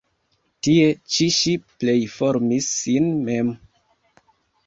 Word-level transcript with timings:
Tie 0.67 0.85
ĉi 1.15 1.25
ŝi 1.35 1.51
plej 1.83 1.95
formis 2.13 2.71
sin 2.79 3.09
mem. 3.27 3.55